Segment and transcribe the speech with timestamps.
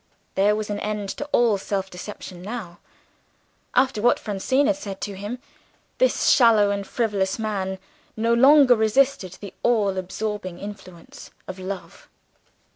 [0.33, 2.79] There was an end to all self deception now.
[3.75, 5.37] After what Francine had said to him,
[5.99, 7.77] this shallow and frivolous man
[8.17, 12.09] no longer resisted the all absorbing influence of love.